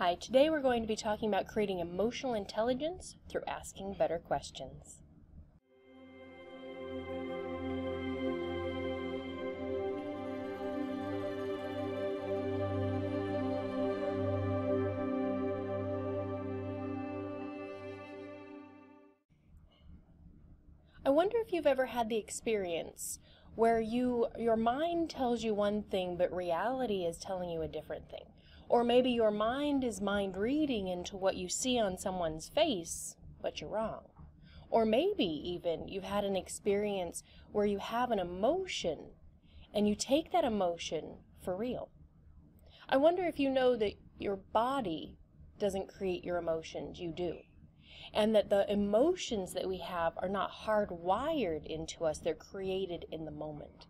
Hi, 0.00 0.14
today 0.14 0.48
we're 0.48 0.62
going 0.62 0.80
to 0.80 0.88
be 0.88 0.96
talking 0.96 1.28
about 1.28 1.46
creating 1.46 1.80
emotional 1.80 2.32
intelligence 2.32 3.16
through 3.28 3.42
asking 3.46 3.96
better 3.98 4.18
questions. 4.18 5.02
I 21.04 21.10
wonder 21.10 21.36
if 21.44 21.52
you've 21.52 21.66
ever 21.66 21.84
had 21.84 22.08
the 22.08 22.16
experience 22.16 23.18
where 23.54 23.82
you 23.82 24.28
your 24.38 24.56
mind 24.56 25.10
tells 25.10 25.44
you 25.44 25.52
one 25.52 25.82
thing 25.82 26.16
but 26.16 26.34
reality 26.34 27.04
is 27.04 27.18
telling 27.18 27.50
you 27.50 27.60
a 27.60 27.68
different 27.68 28.08
thing. 28.08 28.24
Or 28.70 28.84
maybe 28.84 29.10
your 29.10 29.32
mind 29.32 29.82
is 29.82 30.00
mind 30.00 30.36
reading 30.36 30.86
into 30.86 31.16
what 31.16 31.34
you 31.34 31.48
see 31.48 31.76
on 31.76 31.98
someone's 31.98 32.48
face, 32.48 33.16
but 33.42 33.60
you're 33.60 33.68
wrong. 33.68 34.04
Or 34.70 34.84
maybe 34.84 35.24
even 35.24 35.88
you've 35.88 36.04
had 36.04 36.22
an 36.22 36.36
experience 36.36 37.24
where 37.50 37.66
you 37.66 37.78
have 37.78 38.12
an 38.12 38.20
emotion 38.20 39.10
and 39.74 39.88
you 39.88 39.96
take 39.96 40.30
that 40.30 40.44
emotion 40.44 41.16
for 41.42 41.56
real. 41.56 41.90
I 42.88 42.96
wonder 42.96 43.24
if 43.24 43.40
you 43.40 43.50
know 43.50 43.74
that 43.74 43.94
your 44.20 44.36
body 44.36 45.18
doesn't 45.58 45.92
create 45.92 46.22
your 46.22 46.36
emotions, 46.36 47.00
you 47.00 47.10
do. 47.10 47.38
And 48.14 48.36
that 48.36 48.50
the 48.50 48.70
emotions 48.72 49.52
that 49.54 49.66
we 49.66 49.78
have 49.78 50.12
are 50.18 50.28
not 50.28 50.52
hardwired 50.64 51.66
into 51.66 52.04
us, 52.04 52.20
they're 52.20 52.34
created 52.34 53.04
in 53.10 53.24
the 53.24 53.32
moment. 53.32 53.88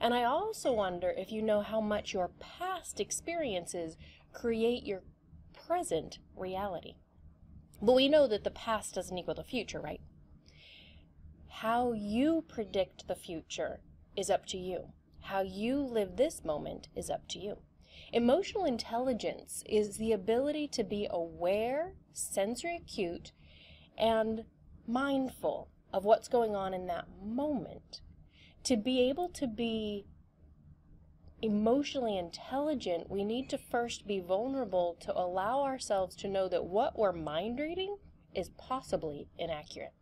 And 0.00 0.12
I 0.12 0.24
also 0.24 0.72
wonder 0.72 1.14
if 1.16 1.32
you 1.32 1.42
know 1.42 1.62
how 1.62 1.80
much 1.80 2.12
your 2.12 2.30
past 2.38 3.00
experiences 3.00 3.96
create 4.32 4.84
your 4.84 5.02
present 5.66 6.18
reality. 6.36 6.94
But 7.80 7.94
we 7.94 8.08
know 8.08 8.26
that 8.26 8.44
the 8.44 8.50
past 8.50 8.94
doesn't 8.94 9.16
equal 9.16 9.34
the 9.34 9.44
future, 9.44 9.80
right? 9.80 10.00
How 11.48 11.92
you 11.92 12.44
predict 12.48 13.06
the 13.06 13.14
future 13.14 13.80
is 14.16 14.30
up 14.30 14.46
to 14.46 14.58
you. 14.58 14.88
How 15.22 15.40
you 15.40 15.78
live 15.80 16.16
this 16.16 16.44
moment 16.44 16.88
is 16.94 17.08
up 17.08 17.28
to 17.28 17.38
you. 17.38 17.58
Emotional 18.12 18.64
intelligence 18.64 19.62
is 19.66 19.96
the 19.96 20.12
ability 20.12 20.68
to 20.68 20.84
be 20.84 21.06
aware, 21.10 21.94
sensory 22.12 22.76
acute, 22.76 23.32
and 23.96 24.44
mindful 24.86 25.68
of 25.92 26.04
what's 26.04 26.28
going 26.28 26.54
on 26.54 26.74
in 26.74 26.86
that 26.86 27.06
moment 27.22 28.00
to 28.64 28.76
be 28.76 29.08
able 29.08 29.28
to 29.30 29.46
be 29.46 30.06
emotionally 31.42 32.16
intelligent, 32.16 33.10
we 33.10 33.24
need 33.24 33.50
to 33.50 33.58
first 33.58 34.06
be 34.06 34.20
vulnerable 34.20 34.96
to 35.00 35.16
allow 35.16 35.62
ourselves 35.62 36.16
to 36.16 36.28
know 36.28 36.48
that 36.48 36.64
what 36.64 36.98
we're 36.98 37.12
mind 37.12 37.58
reading 37.58 37.96
is 38.34 38.48
possibly 38.56 39.28
inaccurate. 39.38 39.92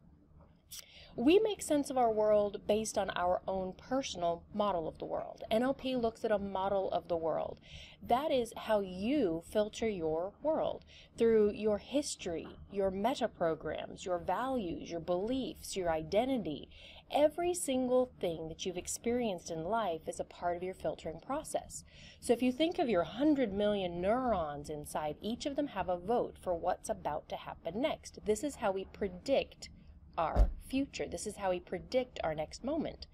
We 1.14 1.38
make 1.40 1.60
sense 1.60 1.90
of 1.90 1.98
our 1.98 2.10
world 2.10 2.62
based 2.66 2.96
on 2.96 3.10
our 3.10 3.42
own 3.46 3.74
personal 3.76 4.44
model 4.54 4.88
of 4.88 4.98
the 4.98 5.04
world. 5.04 5.42
NLP 5.50 6.00
looks 6.00 6.24
at 6.24 6.32
a 6.32 6.38
model 6.38 6.90
of 6.90 7.08
the 7.08 7.18
world. 7.18 7.58
That 8.02 8.30
is 8.30 8.54
how 8.56 8.80
you 8.80 9.42
filter 9.52 9.86
your 9.86 10.32
world 10.42 10.86
through 11.18 11.52
your 11.52 11.76
history, 11.76 12.48
your 12.70 12.90
meta 12.90 13.28
programs, 13.28 14.06
your 14.06 14.18
values, 14.18 14.90
your 14.90 15.00
beliefs, 15.00 15.76
your 15.76 15.90
identity. 15.90 16.70
Every 17.14 17.52
single 17.52 18.10
thing 18.20 18.48
that 18.48 18.64
you've 18.64 18.78
experienced 18.78 19.50
in 19.50 19.64
life 19.64 20.08
is 20.08 20.18
a 20.18 20.24
part 20.24 20.56
of 20.56 20.62
your 20.62 20.72
filtering 20.72 21.20
process. 21.20 21.84
So 22.20 22.32
if 22.32 22.40
you 22.40 22.50
think 22.50 22.78
of 22.78 22.88
your 22.88 23.02
100 23.02 23.52
million 23.52 24.00
neurons 24.00 24.70
inside, 24.70 25.16
each 25.20 25.44
of 25.44 25.54
them 25.54 25.66
have 25.68 25.90
a 25.90 25.98
vote 25.98 26.38
for 26.40 26.54
what's 26.54 26.88
about 26.88 27.28
to 27.28 27.36
happen 27.36 27.82
next. 27.82 28.18
This 28.24 28.42
is 28.42 28.56
how 28.56 28.72
we 28.72 28.86
predict 28.94 29.68
our 30.16 30.48
future. 30.66 31.06
This 31.06 31.26
is 31.26 31.36
how 31.36 31.50
we 31.50 31.60
predict 31.60 32.18
our 32.24 32.34
next 32.34 32.64
moment. 32.64 33.06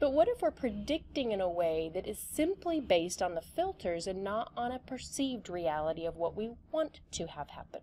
But 0.00 0.14
what 0.14 0.28
if 0.28 0.40
we're 0.40 0.50
predicting 0.50 1.32
in 1.32 1.40
a 1.42 1.50
way 1.50 1.90
that 1.92 2.06
is 2.06 2.18
simply 2.18 2.80
based 2.80 3.20
on 3.20 3.34
the 3.34 3.42
filters 3.42 4.06
and 4.06 4.24
not 4.24 4.52
on 4.56 4.72
a 4.72 4.78
perceived 4.78 5.50
reality 5.50 6.06
of 6.06 6.16
what 6.16 6.34
we 6.34 6.52
want 6.72 7.00
to 7.12 7.26
have 7.26 7.50
happen? 7.50 7.82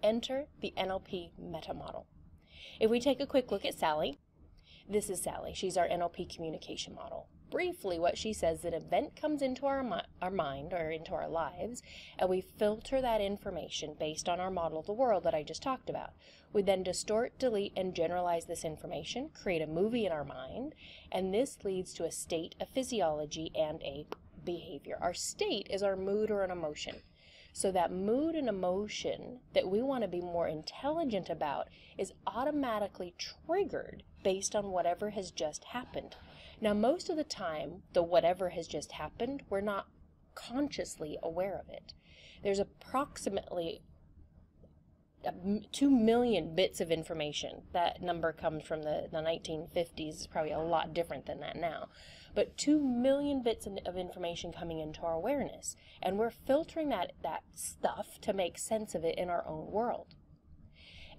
Enter 0.00 0.46
the 0.60 0.72
NLP 0.78 1.30
meta 1.36 1.74
model. 1.74 2.06
If 2.78 2.88
we 2.88 3.00
take 3.00 3.18
a 3.18 3.26
quick 3.26 3.50
look 3.50 3.64
at 3.64 3.76
Sally, 3.78 4.20
this 4.88 5.10
is 5.10 5.22
Sally. 5.22 5.52
She's 5.54 5.76
our 5.76 5.88
NLP 5.88 6.34
communication 6.34 6.94
model 6.94 7.28
briefly 7.50 7.98
what 7.98 8.18
she 8.18 8.32
says 8.32 8.60
that 8.62 8.74
an 8.74 8.82
event 8.82 9.16
comes 9.16 9.42
into 9.42 9.66
our, 9.66 10.02
our 10.20 10.30
mind 10.30 10.72
or 10.72 10.90
into 10.90 11.14
our 11.14 11.28
lives 11.28 11.82
and 12.18 12.28
we 12.28 12.40
filter 12.40 13.00
that 13.00 13.20
information 13.20 13.94
based 13.98 14.28
on 14.28 14.40
our 14.40 14.50
model 14.50 14.78
of 14.78 14.86
the 14.86 14.92
world 14.92 15.24
that 15.24 15.34
I 15.34 15.42
just 15.42 15.62
talked 15.62 15.88
about. 15.88 16.12
We 16.52 16.62
then 16.62 16.82
distort, 16.82 17.38
delete, 17.38 17.72
and 17.76 17.94
generalize 17.94 18.46
this 18.46 18.64
information, 18.64 19.30
create 19.30 19.62
a 19.62 19.66
movie 19.66 20.06
in 20.06 20.12
our 20.12 20.24
mind, 20.24 20.74
and 21.12 21.32
this 21.32 21.58
leads 21.62 21.92
to 21.94 22.04
a 22.04 22.10
state, 22.10 22.54
a 22.60 22.66
physiology, 22.66 23.50
and 23.54 23.82
a 23.82 24.06
behavior. 24.44 24.98
Our 25.00 25.14
state 25.14 25.66
is 25.70 25.82
our 25.82 25.96
mood 25.96 26.30
or 26.30 26.42
an 26.42 26.50
emotion. 26.50 27.02
So 27.52 27.72
that 27.72 27.92
mood 27.92 28.34
and 28.34 28.48
emotion 28.48 29.40
that 29.54 29.68
we 29.68 29.82
want 29.82 30.02
to 30.02 30.08
be 30.08 30.20
more 30.20 30.46
intelligent 30.46 31.28
about 31.28 31.68
is 31.96 32.12
automatically 32.26 33.14
triggered 33.18 34.04
based 34.22 34.54
on 34.54 34.70
whatever 34.70 35.10
has 35.10 35.30
just 35.30 35.64
happened. 35.64 36.16
Now, 36.60 36.74
most 36.74 37.08
of 37.08 37.16
the 37.16 37.24
time, 37.24 37.82
the 37.92 38.02
whatever 38.02 38.50
has 38.50 38.66
just 38.66 38.92
happened, 38.92 39.42
we're 39.48 39.60
not 39.60 39.88
consciously 40.34 41.18
aware 41.22 41.58
of 41.58 41.68
it. 41.68 41.94
There's 42.42 42.58
approximately 42.58 43.82
uh, 45.26 45.30
2 45.72 45.90
million 45.90 46.54
bits 46.54 46.80
of 46.80 46.90
information. 46.90 47.62
That 47.72 48.00
number 48.02 48.32
comes 48.32 48.64
from 48.64 48.82
the, 48.82 49.08
the 49.10 49.18
1950s. 49.18 49.90
It's 49.96 50.26
probably 50.26 50.52
a 50.52 50.60
lot 50.60 50.94
different 50.94 51.26
than 51.26 51.40
that 51.40 51.56
now. 51.56 51.88
But 52.38 52.56
2 52.56 52.80
million 52.80 53.42
bits 53.42 53.66
of 53.66 53.96
information 53.96 54.52
coming 54.52 54.78
into 54.78 55.00
our 55.02 55.14
awareness. 55.14 55.74
And 56.00 56.16
we're 56.16 56.30
filtering 56.30 56.88
that, 56.90 57.14
that 57.24 57.42
stuff 57.52 58.20
to 58.20 58.32
make 58.32 58.60
sense 58.60 58.94
of 58.94 59.04
it 59.04 59.18
in 59.18 59.28
our 59.28 59.44
own 59.44 59.72
world. 59.72 60.14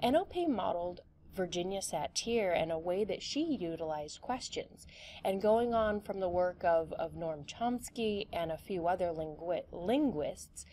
NLP 0.01 0.47
modeled 0.47 1.01
Virginia 1.35 1.81
Satir 1.81 2.55
and 2.55 2.71
a 2.71 2.79
way 2.79 3.03
that 3.03 3.21
she 3.21 3.41
utilized 3.41 4.21
questions. 4.21 4.87
And 5.21 5.41
going 5.41 5.73
on 5.73 5.99
from 5.99 6.21
the 6.21 6.29
work 6.29 6.63
of, 6.63 6.93
of 6.93 7.15
Noam 7.15 7.45
Chomsky 7.45 8.27
and 8.31 8.49
a 8.49 8.57
few 8.57 8.87
other 8.87 9.07
lingu- 9.07 9.65
linguists, 9.73 10.65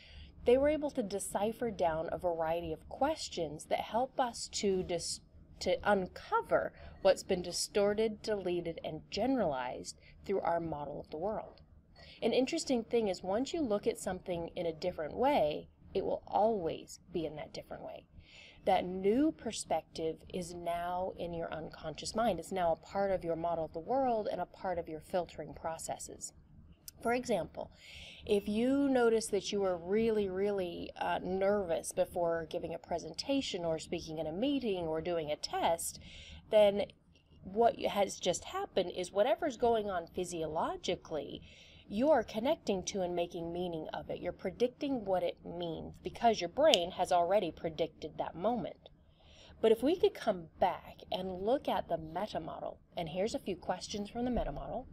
they 0.45 0.57
were 0.57 0.69
able 0.69 0.93
to 0.93 1.03
decipher 1.03 1.73
down 1.73 2.09
a 2.13 2.19
variety 2.19 2.73
of 2.73 2.89
questions 2.89 3.65
that 3.65 3.81
help 3.81 4.21
us 4.21 4.49
to 4.53 4.85
dis- 4.85 5.19
to 5.61 5.79
uncover 5.85 6.73
what's 7.03 7.23
been 7.23 7.43
distorted, 7.43 8.23
deleted, 8.23 8.81
and 8.85 9.03
generalized 9.11 9.99
through 10.25 10.41
our 10.41 10.61
model 10.61 11.01
of 11.01 11.11
the 11.11 11.17
world. 11.17 11.61
An 12.23 12.33
interesting 12.33 12.85
thing 12.85 13.09
is 13.09 13.23
once 13.23 13.53
you 13.53 13.61
look 13.61 13.87
at 13.87 13.99
something 13.99 14.51
in 14.57 14.67
a 14.67 14.73
different 14.73 15.17
way, 15.17 15.69
it 15.95 16.05
will 16.05 16.23
always 16.27 17.01
be 17.13 17.27
in 17.27 17.37
that 17.37 17.53
different 17.53 17.83
way 17.83 18.05
that 18.67 18.85
new 18.85 19.33
perspective 19.33 20.17
is 20.35 20.53
now 20.53 21.13
in 21.17 21.33
your 21.33 21.53
unconscious 21.55 22.15
mind. 22.15 22.41
It's 22.41 22.53
now 22.53 22.73
a 22.73 22.77
part 22.77 23.13
of 23.13 23.25
your 23.25 23.37
model 23.37 23.65
of 23.65 23.73
the 23.73 23.79
world 23.79 24.29
and 24.31 24.41
a 24.41 24.47
part 24.47 24.79
of 24.79 24.89
your 24.89 25.01
filtering 25.01 25.55
processes. 25.55 26.33
For 27.03 27.13
example, 27.13 27.71
if 28.25 28.49
you 28.49 28.89
notice 28.89 29.27
that 29.27 29.53
you 29.53 29.61
were 29.61 29.77
really, 29.77 30.29
really 30.29 30.91
uh, 31.01 31.21
nervous 31.23 31.93
before 31.93 32.47
giving 32.51 32.75
a 32.75 32.79
presentation 32.79 33.65
or 33.65 33.79
speaking 33.79 34.19
in 34.19 34.27
a 34.27 34.33
meeting 34.33 34.87
or 34.87 35.01
doing 35.01 35.31
a 35.31 35.37
test, 35.37 36.01
then 36.51 36.87
what 37.43 37.79
has 37.81 38.19
just 38.19 38.45
happened 38.45 38.91
is 38.97 39.13
whatever's 39.13 39.57
going 39.57 39.89
on 39.89 40.09
physiologically 40.09 41.43
you 41.89 42.11
are 42.11 42.25
connecting 42.25 42.83
to 42.83 43.03
and 43.03 43.15
making 43.15 43.53
meaning 43.53 43.87
of 43.95 44.11
it. 44.11 44.21
You're 44.21 44.33
predicting 44.33 45.05
what 45.05 45.23
it 45.23 45.39
means 45.45 45.95
because 46.03 46.41
your 46.41 46.49
brain 46.49 46.93
has 46.93 47.13
already 47.13 47.53
predicted 47.53 48.19
that 48.19 48.35
moment. 48.35 48.89
But 49.61 49.73
if 49.73 49.83
we 49.83 49.97
could 49.97 50.15
come 50.15 50.49
back 50.59 50.99
and 51.13 51.43
look 51.43 51.69
at 51.69 51.89
the 51.89 51.97
meta 51.97 52.41
model, 52.41 52.81
and 52.97 53.09
here's 53.09 53.35
a 53.35 53.39
few 53.39 53.57
questions 53.57 54.11
from 54.11 54.25
the 54.25 54.31
meta 54.31 54.53
model, 54.53 54.89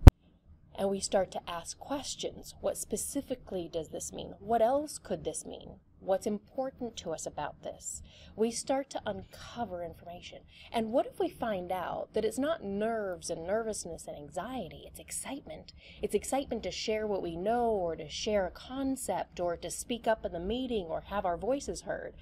and 0.75 0.89
we 0.89 0.99
start 0.99 1.31
to 1.31 1.49
ask 1.49 1.77
questions. 1.77 2.55
What 2.61 2.77
specifically 2.77 3.69
does 3.71 3.89
this 3.89 4.11
mean? 4.11 4.35
What 4.39 4.61
else 4.61 4.97
could 4.97 5.23
this 5.23 5.45
mean? 5.45 5.79
what's 6.05 6.27
important 6.27 6.95
to 6.97 7.11
us 7.11 7.25
about 7.25 7.63
this. 7.63 8.01
We 8.35 8.51
start 8.51 8.89
to 8.91 9.01
uncover 9.05 9.83
information. 9.83 10.39
And 10.71 10.91
what 10.91 11.05
if 11.05 11.19
we 11.19 11.29
find 11.29 11.71
out 11.71 12.09
that 12.13 12.25
it's 12.25 12.39
not 12.39 12.63
nerves 12.63 13.29
and 13.29 13.47
nervousness 13.47 14.07
and 14.07 14.17
anxiety, 14.17 14.83
it's 14.85 14.99
excitement. 14.99 15.73
It's 16.01 16.15
excitement 16.15 16.63
to 16.63 16.71
share 16.71 17.07
what 17.07 17.23
we 17.23 17.35
know 17.35 17.69
or 17.69 17.95
to 17.95 18.09
share 18.09 18.45
a 18.45 18.51
concept 18.51 19.39
or 19.39 19.55
to 19.57 19.71
speak 19.71 20.07
up 20.07 20.25
in 20.25 20.33
the 20.33 20.39
meeting 20.39 20.87
or 20.87 21.01
have 21.01 21.25
our 21.25 21.37
voices 21.37 21.81
heard. 21.81 22.13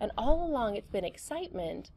And 0.00 0.12
all 0.16 0.44
along 0.44 0.76
it's 0.76 0.88
been 0.88 1.04
excitement, 1.04 1.90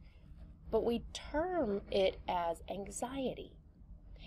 but 0.70 0.84
we 0.84 1.04
term 1.12 1.82
it 1.90 2.20
as 2.28 2.62
anxiety. 2.68 3.56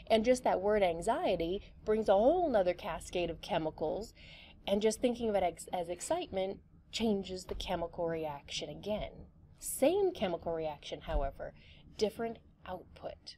And 0.10 0.26
just 0.26 0.44
that 0.44 0.62
word 0.62 0.84
anxiety 0.84 1.62
brings 1.86 2.10
a 2.10 2.14
whole 2.14 2.50
nother 2.50 2.74
cascade 2.74 3.30
of 3.30 3.42
chemicals 3.42 4.14
And 4.68 4.82
just 4.82 5.02
thinking 5.02 5.30
of 5.30 5.36
it 5.36 5.44
ex- 5.44 5.68
as 5.74 5.90
excitement 5.90 6.60
changes 6.92 7.46
the 7.46 7.56
chemical 7.56 8.08
reaction 8.08 8.70
again. 8.70 9.12
Same 9.60 10.12
chemical 10.12 10.54
reaction, 10.54 11.02
however, 11.02 11.54
different 11.98 12.38
output. 12.68 13.38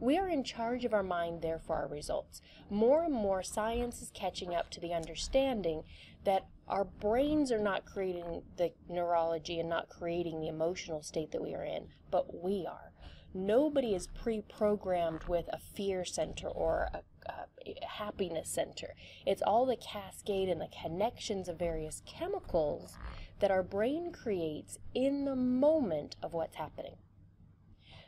We 0.00 0.18
are 0.18 0.28
in 0.28 0.44
charge 0.44 0.84
of 0.84 0.94
our 0.94 1.02
mind, 1.02 1.42
therefore, 1.42 1.76
our 1.76 1.88
results. 1.88 2.40
More 2.70 3.04
and 3.04 3.14
more, 3.14 3.42
science 3.42 4.02
is 4.02 4.10
catching 4.14 4.54
up 4.54 4.70
to 4.70 4.80
the 4.80 4.94
understanding 4.94 5.84
that 6.24 6.46
our 6.68 6.84
brains 6.84 7.50
are 7.50 7.58
not 7.60 7.86
creating 7.86 8.42
the 8.56 8.72
neurology 8.88 9.58
and 9.58 9.68
not 9.68 9.88
creating 9.88 10.40
the 10.40 10.48
emotional 10.48 11.02
state 11.02 11.32
that 11.32 11.42
we 11.42 11.54
are 11.54 11.64
in, 11.64 11.88
but 12.10 12.42
we 12.42 12.66
are. 12.68 12.92
Nobody 13.34 13.94
is 13.94 14.06
pre 14.06 14.40
programmed 14.40 15.24
with 15.24 15.48
a 15.52 15.58
fear 15.58 16.04
center 16.04 16.48
or 16.48 16.88
a, 16.94 17.02
a, 17.30 17.86
happiness 17.86 18.48
center. 18.48 18.94
It's 19.26 19.42
all 19.42 19.66
the 19.66 19.76
cascade 19.76 20.48
and 20.48 20.60
the 20.60 20.70
connections 20.82 21.48
of 21.48 21.58
various 21.58 22.02
chemicals 22.06 22.96
that 23.40 23.50
our 23.50 23.62
brain 23.62 24.12
creates 24.12 24.78
in 24.94 25.24
the 25.24 25.36
moment 25.36 26.16
of 26.22 26.32
what's 26.32 26.56
happening. 26.56 26.96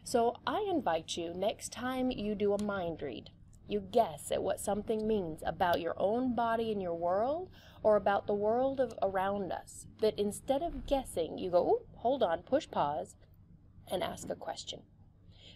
So 0.04 0.36
I 0.46 0.66
invite 0.68 1.16
you 1.16 1.34
next 1.34 1.70
time 1.70 2.10
you 2.10 2.34
do 2.34 2.54
a 2.54 2.62
mind 2.62 3.02
read, 3.02 3.30
you 3.68 3.80
guess 3.80 4.32
at 4.32 4.42
what 4.42 4.58
something 4.58 5.06
means 5.06 5.42
about 5.46 5.80
your 5.80 5.94
own 5.98 6.34
body 6.34 6.72
and 6.72 6.80
your 6.80 6.94
world 6.94 7.50
or 7.82 7.96
about 7.96 8.26
the 8.26 8.34
world 8.34 8.80
of 8.80 8.94
around 9.02 9.52
us, 9.52 9.86
that 10.00 10.18
instead 10.18 10.62
of 10.62 10.86
guessing, 10.86 11.38
you 11.38 11.50
go, 11.50 11.82
hold 11.96 12.22
on, 12.22 12.42
push 12.42 12.68
pause, 12.70 13.14
and 13.90 14.02
ask 14.02 14.28
a 14.30 14.34
question. 14.34 14.82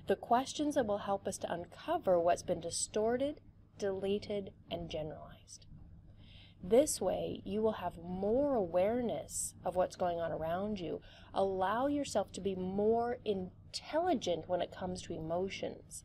The 0.07 0.17
questions 0.17 0.75
that 0.75 0.87
will 0.87 0.99
help 0.99 1.27
us 1.27 1.39
to 1.39 1.53
uncover 1.53 2.21
what's 2.21 2.43
been 2.43 2.61
distorted, 2.61 3.41
deleted, 3.79 4.53
and 4.71 4.91
generalized. 4.91 5.67
This 6.63 7.01
way, 7.01 7.43
you 7.45 7.63
will 7.63 7.73
have 7.73 7.99
more 7.99 8.55
awareness 8.55 9.55
of 9.65 9.77
what's 9.77 9.97
going 9.97 10.19
on 10.19 10.33
around 10.33 10.81
you. 10.81 11.01
Allow 11.33 11.87
yourself 11.87 12.33
to 12.33 12.41
be 12.41 12.55
more 12.55 13.19
intelligent 13.25 14.49
when 14.49 14.63
it 14.63 14.73
comes 14.73 15.03
to 15.03 15.15
emotions. 15.15 16.05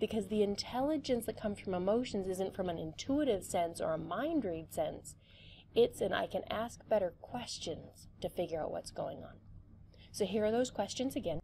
Because 0.00 0.28
the 0.28 0.42
intelligence 0.42 1.26
that 1.26 1.40
comes 1.40 1.58
from 1.58 1.74
emotions 1.74 2.28
isn't 2.28 2.54
from 2.54 2.68
an 2.68 2.78
intuitive 2.78 3.44
sense 3.44 3.80
or 3.80 3.92
a 3.92 3.98
mind 3.98 4.44
read 4.44 4.72
sense. 4.72 5.14
It's 5.74 6.00
an 6.00 6.12
I 6.12 6.26
can 6.26 6.42
ask 6.50 6.88
better 6.88 7.14
questions 7.20 8.08
to 8.20 8.28
figure 8.28 8.60
out 8.62 8.70
what's 8.70 8.90
going 8.90 9.18
on. 9.18 9.40
So 10.10 10.24
here 10.24 10.44
are 10.44 10.50
those 10.50 10.70
questions 10.70 11.16
again. 11.16 11.40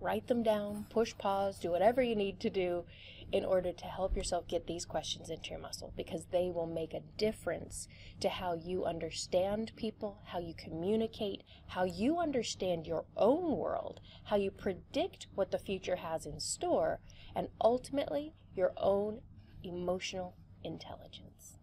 Write 0.00 0.28
them 0.28 0.42
down, 0.42 0.86
push 0.88 1.14
pause, 1.18 1.58
do 1.58 1.70
whatever 1.70 2.02
you 2.02 2.16
need 2.16 2.40
to 2.40 2.50
do 2.50 2.84
in 3.32 3.44
order 3.44 3.72
to 3.72 3.84
help 3.84 4.16
yourself 4.16 4.48
get 4.48 4.66
these 4.66 4.84
questions 4.84 5.30
into 5.30 5.50
your 5.50 5.58
muscle 5.58 5.92
because 5.96 6.24
they 6.26 6.50
will 6.50 6.66
make 6.66 6.94
a 6.94 7.02
difference 7.18 7.86
to 8.20 8.28
how 8.28 8.54
you 8.54 8.84
understand 8.84 9.72
people, 9.76 10.18
how 10.24 10.38
you 10.38 10.54
communicate, 10.54 11.42
how 11.66 11.84
you 11.84 12.18
understand 12.18 12.86
your 12.86 13.04
own 13.16 13.56
world, 13.56 14.00
how 14.24 14.36
you 14.36 14.50
predict 14.50 15.26
what 15.34 15.50
the 15.50 15.58
future 15.58 15.96
has 15.96 16.26
in 16.26 16.40
store, 16.40 17.00
and 17.34 17.48
ultimately 17.60 18.32
your 18.56 18.72
own 18.76 19.20
emotional 19.62 20.34
intelligence. 20.64 21.59